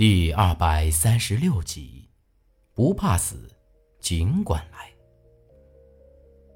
[0.00, 2.08] 第二百三十六集，
[2.72, 3.36] 不怕死，
[4.00, 4.90] 尽管来。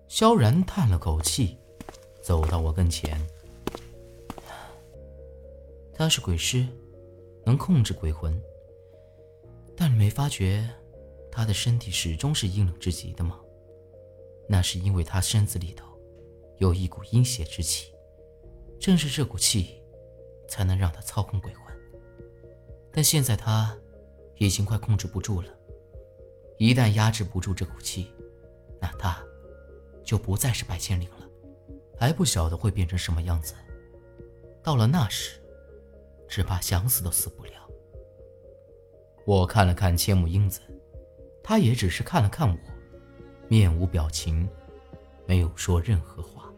[0.08, 1.58] 萧然叹了口气，
[2.22, 3.20] 走到我跟前。
[5.92, 6.66] 他是鬼师，
[7.44, 8.34] 能控制鬼魂，
[9.76, 10.66] 但你没发觉
[11.30, 13.38] 他的身体始终是阴冷至极的吗？
[14.48, 15.86] 那是因为他身子里头
[16.56, 17.92] 有一股阴邪之气，
[18.80, 19.82] 正是这股气，
[20.48, 21.63] 才能让他操控鬼魂。
[22.94, 23.76] 但现在他
[24.36, 25.48] 已经快控制不住了，
[26.58, 28.08] 一旦压制不住这股气，
[28.80, 29.20] 那他
[30.04, 31.28] 就不再是白千灵了，
[31.98, 33.52] 还不晓得会变成什么样子。
[34.62, 35.40] 到了那时，
[36.28, 37.50] 只怕想死都死不了。
[39.26, 40.60] 我看了看千木英子，
[41.42, 42.56] 他也只是看了看我，
[43.48, 44.48] 面无表情，
[45.26, 46.48] 没有说任何话。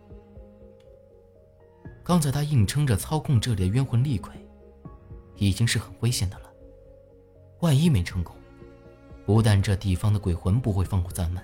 [2.05, 4.31] 刚才他硬撑着操控这里的冤魂厉鬼。
[5.37, 6.53] 已经是很危险的了，
[7.61, 8.35] 万一没成功，
[9.25, 11.43] 不但这地方的鬼魂不会放过咱们，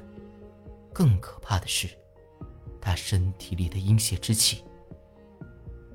[0.92, 1.88] 更可怕的是，
[2.80, 4.64] 他身体里的阴邪之气。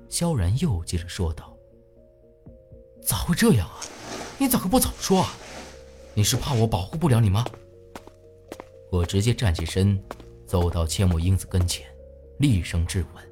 [0.10, 1.54] 萧然又接着说道
[3.02, 3.82] ：“咋会这样啊？
[4.38, 5.34] 你咋个不早说啊？
[6.14, 7.46] 你是怕我保护不了你吗？”
[8.90, 10.02] 我直接站起身，
[10.46, 11.86] 走到千木英子跟前，
[12.38, 13.24] 厉声质问。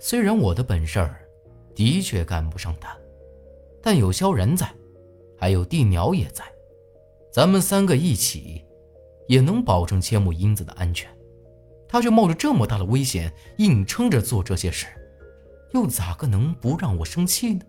[0.00, 1.24] 虽然我的本事儿
[1.72, 2.98] 的确赶不上他。
[3.86, 4.66] 但有萧然在，
[5.36, 6.42] 还有地鸟也在，
[7.30, 8.64] 咱们三个一起，
[9.28, 11.14] 也能保证千木英子的安全。
[11.86, 14.86] 他却冒着这么大的危险，硬撑着做这些事，
[15.74, 17.64] 又咋个能不让我生气呢？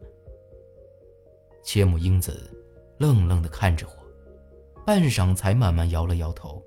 [1.65, 2.49] 千木英子
[2.97, 6.63] 愣愣地看着我，半晌才慢慢摇了摇头，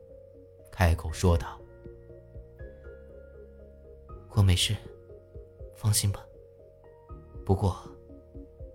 [0.70, 1.58] 开口说道
[4.36, 4.76] ：“我没事，
[5.74, 6.22] 放心吧。
[7.46, 7.74] 不过……”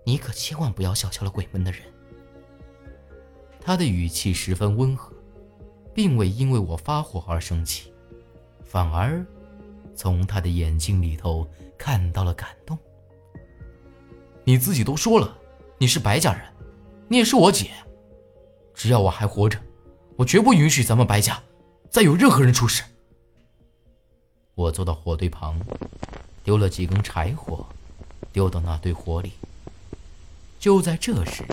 [0.04, 1.80] 你可千万不要小瞧了鬼门的人。
[3.60, 5.12] 他的语气十分温和，
[5.94, 7.90] 并未因为我发火而生气，
[8.62, 9.24] 反而
[9.94, 11.48] 从他的眼睛里头
[11.78, 12.78] 看到了感动。
[14.44, 15.38] 你自己都说了，
[15.78, 16.42] 你是白家人，
[17.08, 17.70] 你也是我姐，
[18.74, 19.58] 只要我还活着，
[20.16, 21.42] 我绝不允许咱们白家
[21.88, 22.82] 再有任何人出事。
[24.54, 25.58] 我坐到火堆旁，
[26.44, 27.66] 丢了几根柴火，
[28.30, 29.32] 丢到那堆火里。
[30.58, 31.44] 就在这时，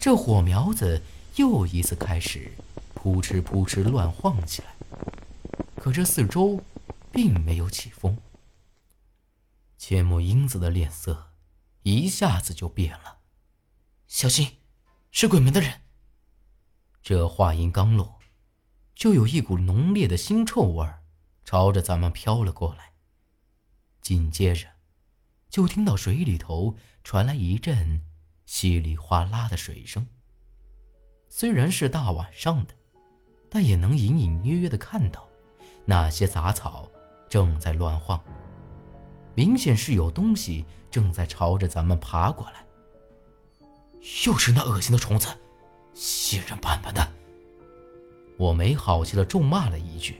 [0.00, 1.00] 这火苗子
[1.36, 2.52] 又一次开始
[2.94, 4.74] 扑哧扑哧乱晃起来。
[5.76, 6.60] 可这四周
[7.12, 8.18] 并没有起风。
[9.78, 11.32] 千木英子的脸色
[11.82, 13.18] 一下子就变了，
[14.06, 14.58] 小心，
[15.10, 15.80] 是鬼门的人。
[17.02, 18.20] 这话音刚落，
[18.94, 21.02] 就有一股浓烈的腥臭味儿
[21.44, 22.92] 朝着咱们飘了过来。
[24.00, 24.68] 紧接着，
[25.50, 28.02] 就听到水里头传来一阵。
[28.44, 30.06] 稀里哗啦的水声。
[31.28, 32.74] 虽然是大晚上的，
[33.48, 35.26] 但也能隐隐约约的看到，
[35.84, 36.88] 那些杂草
[37.28, 38.22] 正在乱晃，
[39.34, 42.64] 明显是有东西正在朝着咱们爬过来。
[44.26, 45.28] 又是那恶心的虫子，
[45.94, 47.12] 血人斑斑的！
[48.36, 50.16] 我没好气的咒骂了一句，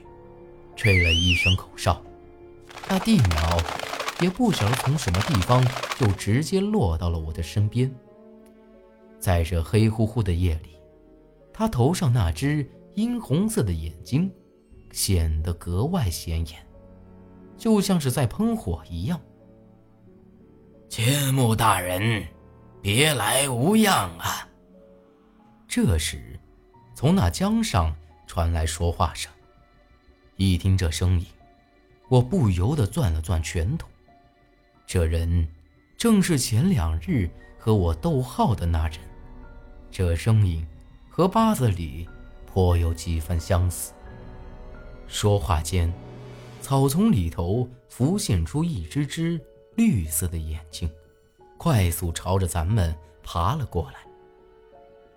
[0.77, 2.01] 吹了一声口哨，
[2.89, 3.59] 那地鸟
[4.21, 5.63] 也不晓得从什么地方
[5.99, 7.93] 就直接落到了我的身边。
[9.23, 10.71] 在这黑乎乎的夜里，
[11.53, 14.29] 他头上那只殷红色的眼睛
[14.91, 16.67] 显得格外显眼，
[17.57, 19.21] 就像是在喷火一样。
[20.89, 22.27] 千木大人，
[22.83, 24.49] 别来无恙啊！
[25.69, 26.37] 这时，
[26.93, 27.95] 从那江上
[28.27, 29.31] 传来说话声。
[30.35, 31.27] 一听这声音，
[32.09, 33.87] 我不由得攥了攥拳头。
[34.85, 35.49] 这人
[35.97, 37.31] 正是前两日
[37.65, 38.99] 和我逗号的那人。
[39.89, 40.67] 这声音
[41.09, 42.09] 和八字里
[42.45, 43.93] 颇有几分相似。
[45.07, 45.93] 说话间，
[46.61, 49.41] 草丛里头浮现出一只只
[49.77, 50.91] 绿色的眼睛，
[51.57, 52.93] 快速朝着咱们
[53.23, 53.99] 爬了过来。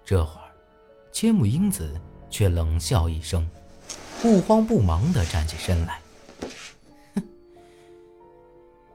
[0.03, 0.51] 这会儿，
[1.11, 1.99] 千木英子
[2.29, 3.49] 却冷笑一声，
[4.21, 5.99] 不慌不忙地站起身来
[7.15, 7.23] ：“哼，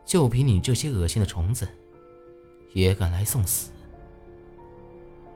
[0.06, 1.67] 就凭你这些恶心的虫子，
[2.72, 3.70] 也敢来送死？”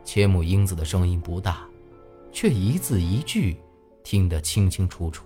[0.05, 1.67] 千木英子的声音不大，
[2.31, 3.57] 却一字一句
[4.03, 5.25] 听得清清楚楚，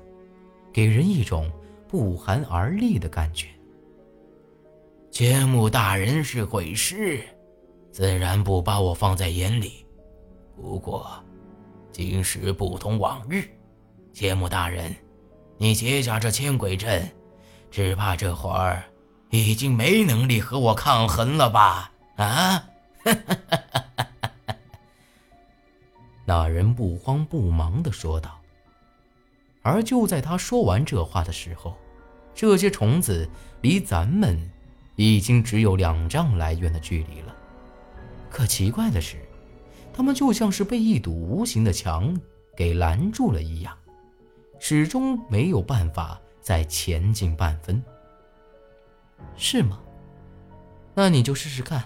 [0.72, 1.50] 给人一种
[1.88, 3.49] 不寒而栗的感觉。
[5.10, 7.20] 千木大人是鬼师，
[7.90, 9.84] 自然不把我放在眼里。
[10.55, 11.10] 不过，
[11.90, 13.44] 今时不同往日，
[14.12, 14.94] 千木大人，
[15.56, 17.10] 你结下这千鬼阵，
[17.70, 18.84] 只怕这会儿
[19.31, 21.90] 已经没能力和我抗衡了吧？
[22.19, 22.69] 啊！
[26.26, 28.38] 那人不慌不忙地说道。
[29.62, 31.76] 而就在他说完这话的时候，
[32.35, 33.29] 这些虫子
[33.61, 34.50] 离咱们
[34.97, 37.35] 已经只有两丈来远的距离了。
[38.31, 39.17] 可奇怪的是，
[39.93, 42.19] 他们就像是被一堵无形的墙
[42.56, 43.76] 给拦住了一样，
[44.59, 47.82] 始终没有办法再前进半分。
[49.37, 49.81] 是吗？
[50.94, 51.85] 那你就试试看，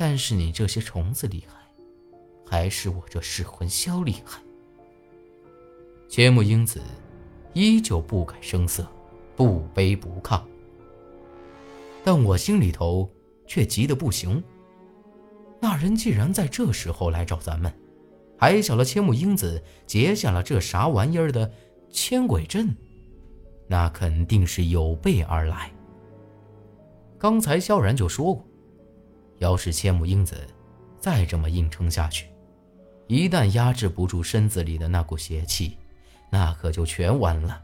[0.00, 1.60] 但是你这些虫子厉害，
[2.46, 4.40] 还是我这噬魂箫厉害？
[6.08, 6.80] 千木英子
[7.52, 8.86] 依旧不改声色。
[9.36, 10.42] 不卑不亢，
[12.04, 13.10] 但我心里头
[13.46, 14.42] 却急得不行。
[15.60, 17.72] 那人既然在这时候来找咱们，
[18.36, 21.50] 还晓得千木英子结下了这啥玩意儿的
[21.90, 22.76] 千鬼阵，
[23.66, 25.72] 那肯定是有备而来。
[27.18, 28.46] 刚才萧然就说过，
[29.40, 30.46] 要是千木英子
[30.98, 32.28] 再这么硬撑下去，
[33.08, 35.76] 一旦压制不住身子里的那股邪气，
[36.30, 37.62] 那可就全完了。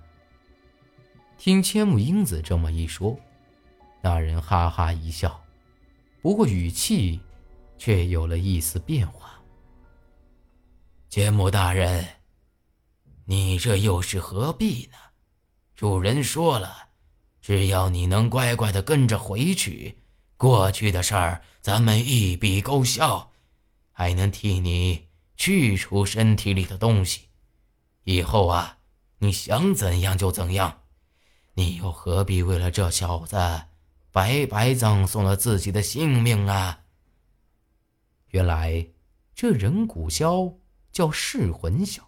[1.37, 3.15] 听千木英子这么一说，
[4.01, 5.39] 那人哈哈一笑，
[6.23, 7.21] 不过语气
[7.77, 9.39] 却有了一丝变化。
[11.11, 12.07] 千木大人，
[13.27, 14.97] 你这又是何必呢？
[15.75, 16.89] 主人说了，
[17.43, 19.99] 只要你能乖乖的跟着回去，
[20.37, 23.33] 过去的事儿咱们一笔勾销，
[23.93, 27.23] 还能替你去除身体里的东西。
[28.05, 28.79] 以后啊，
[29.19, 30.83] 你想怎样就怎样。
[31.55, 33.37] 你又何必为了这小子
[34.13, 36.83] 白白葬送了自己的性命啊？
[38.29, 38.87] 原来
[39.35, 40.59] 这人骨箫
[40.93, 42.01] 叫噬魂箫，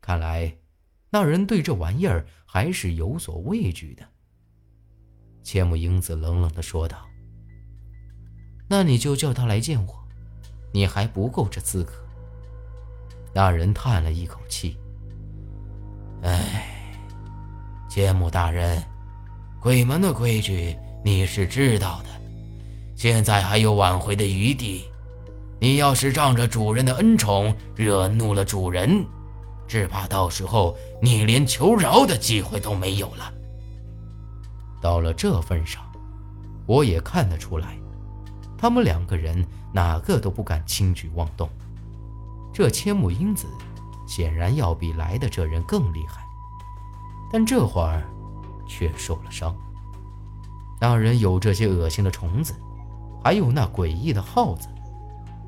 [0.00, 0.58] 看来
[1.10, 4.04] 那人对这玩意儿还是有所畏惧的。
[5.44, 7.05] 千木英子冷冷的说道
[8.68, 9.94] ：“那你就叫他来见我，
[10.72, 11.92] 你还不够这资格。”
[13.34, 14.76] 那人叹了一口气
[16.22, 16.72] ：“唉。”
[17.88, 18.82] 千木大人，
[19.60, 22.08] 鬼门的规矩你是知道的，
[22.94, 24.84] 现在还有挽回的余地。
[25.58, 29.02] 你要是仗着主人的恩宠惹怒了主人，
[29.66, 33.32] 只怕到时候你连求饶的机会都没有了。
[34.82, 35.82] 到了这份上，
[36.66, 37.78] 我也看得出来，
[38.58, 41.48] 他们两个人哪个都不敢轻举妄动。
[42.52, 43.46] 这千木英子
[44.06, 46.24] 显然要比来的这人更厉害。
[47.32, 48.02] 但这会儿，
[48.68, 49.54] 却受了伤。
[50.80, 52.54] 那人有这些恶心的虫子，
[53.22, 54.68] 还有那诡异的耗子，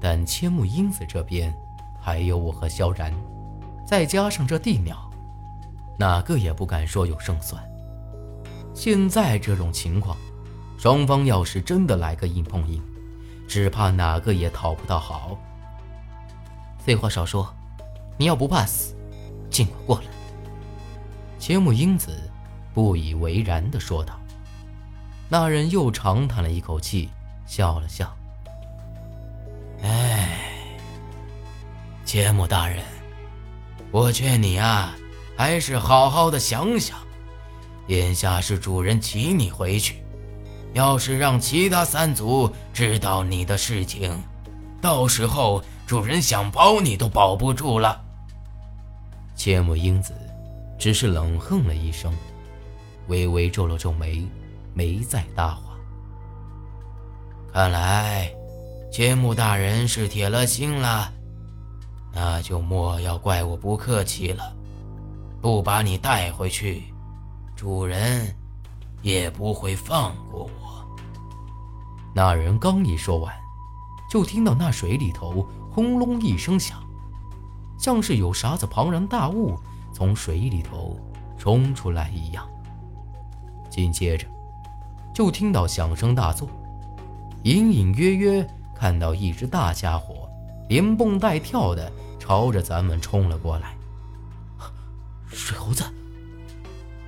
[0.00, 1.54] 但千木英子这边
[2.00, 3.12] 还有我和萧然，
[3.86, 5.10] 再加上这地鸟，
[5.98, 7.62] 哪个也不敢说有胜算。
[8.74, 10.16] 现在这种情况，
[10.78, 12.82] 双方要是真的来个硬碰硬，
[13.48, 15.36] 只怕哪个也讨不到好。
[16.78, 17.52] 废话少说，
[18.16, 18.94] 你要不怕死，
[19.50, 20.04] 尽管过来。
[21.38, 22.30] 千木英子
[22.74, 24.20] 不以为然地说道
[25.30, 27.08] ：“那人又长叹了一口气，
[27.46, 28.14] 笑了笑。
[29.82, 30.38] 哎，
[32.04, 32.84] 千木大人，
[33.90, 34.94] 我劝你啊，
[35.36, 36.98] 还是好好的想想。
[37.86, 40.02] 眼下是主人请你回去，
[40.72, 44.16] 要是让其他三族知道你的事情，
[44.80, 48.00] 到时候主人想保你都保不住了。”
[49.36, 50.12] 千木英子。
[50.78, 52.14] 只是冷哼了一声，
[53.08, 54.24] 微微皱了皱眉，
[54.74, 55.76] 没再搭话。
[57.52, 58.30] 看来
[58.92, 61.12] 千木大人是铁了心了，
[62.14, 64.54] 那就莫要怪我不客气了。
[65.42, 66.84] 不把你带回去，
[67.56, 68.32] 主人
[69.02, 70.86] 也不会放过我。
[72.14, 73.34] 那人刚一说完，
[74.10, 76.82] 就听到那水里头轰隆一声响，
[77.78, 79.58] 像是有啥子庞然大物。
[79.90, 80.96] 从水里头
[81.36, 82.46] 冲出来一样。
[83.70, 84.26] 紧接着，
[85.14, 86.48] 就听到响声大作，
[87.42, 90.28] 隐隐约约看到一只大家伙
[90.68, 93.74] 连蹦带跳的朝着咱们冲了过来。
[95.26, 95.82] 水猴子，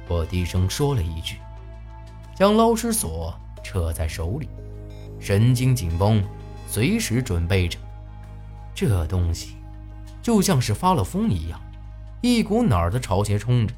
[0.08, 1.36] 我低声说了一句，
[2.40, 4.48] 将捞尸索扯在手里，
[5.20, 6.24] 神经紧绷，
[6.66, 7.78] 随时准备着。
[8.74, 9.56] 这东西
[10.22, 11.60] 就像是发了疯一样。
[12.22, 13.74] 一股脑的朝前冲着，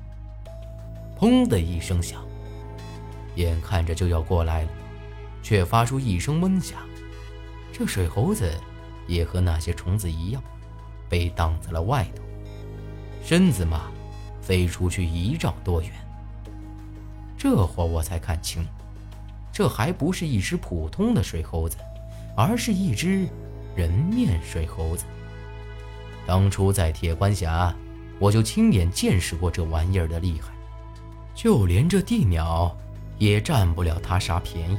[1.19, 2.25] 砰的一声响，
[3.35, 4.69] 眼看着就要过来了，
[5.43, 6.79] 却发出一声闷响。
[7.73, 8.49] 这水猴子
[9.09, 10.41] 也和那些虫子一样，
[11.09, 12.23] 被挡在了外头，
[13.25, 13.91] 身子嘛，
[14.41, 15.91] 飞出去一丈多远。
[17.43, 18.65] 这会儿我才看清，
[19.53, 21.77] 这还不是一只普通的水猴子，
[22.37, 23.29] 而是一只
[23.75, 25.05] 人面水猴子。
[26.25, 27.75] 当初在铁关峡，
[28.21, 30.53] 我就亲眼见识过这玩意儿的厉害，
[31.35, 32.77] 就连这地鸟
[33.19, 34.79] 也占不了他啥便宜。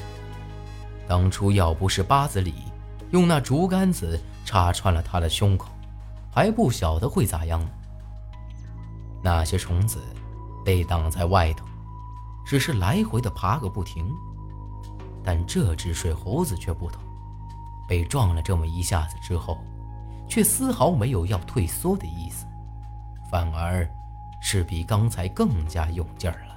[1.05, 2.53] 当初要不是八子里
[3.11, 5.67] 用那竹竿子插穿了他的胸口，
[6.31, 7.69] 还不晓得会咋样呢。
[9.21, 9.99] 那些虫子
[10.63, 11.65] 被挡在外头，
[12.45, 14.11] 只是来回的爬个不停，
[15.23, 17.01] 但这只水猴子却不同，
[17.87, 19.57] 被撞了这么一下子之后。
[20.25, 22.47] 却丝毫没有要退缩的意思，
[23.29, 23.87] 反而
[24.41, 26.52] 是比刚才更加用劲儿了。